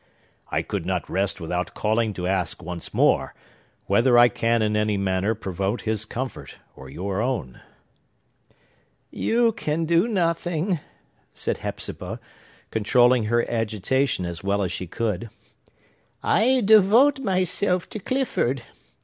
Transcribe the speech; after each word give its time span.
"I 0.49 0.63
could 0.63 0.83
not 0.83 1.07
rest 1.07 1.39
without 1.39 1.75
calling 1.75 2.11
to 2.15 2.25
ask, 2.25 2.63
once 2.63 2.91
more, 2.91 3.35
whether 3.85 4.17
I 4.17 4.29
can 4.29 4.63
in 4.63 4.75
any 4.75 4.97
manner 4.97 5.35
promote 5.35 5.81
his 5.81 6.05
comfort, 6.05 6.55
or 6.75 6.89
your 6.89 7.21
own." 7.21 7.61
"You 9.11 9.51
can 9.51 9.85
do 9.85 10.07
nothing," 10.07 10.79
said 11.35 11.59
Hepzibah, 11.59 12.19
controlling 12.71 13.25
her 13.25 13.47
agitation 13.47 14.25
as 14.25 14.43
well 14.43 14.63
as 14.63 14.71
she 14.71 14.87
could. 14.87 15.29
"I 16.23 16.63
devote 16.65 17.19
myself 17.19 17.87
to 17.91 17.99
Clifford. 17.99 18.63